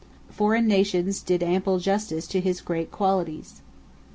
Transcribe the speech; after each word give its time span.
Foreign 0.31 0.65
nations 0.67 1.21
did 1.21 1.43
ample 1.43 1.77
justice 1.77 2.25
to 2.25 2.41
his 2.41 2.59
great 2.59 2.89
qualities. 2.89 3.61